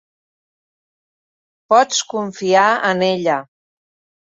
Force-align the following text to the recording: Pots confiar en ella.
Pots 1.75 2.01
confiar 2.15 2.65
en 2.91 3.07
ella. 3.13 3.39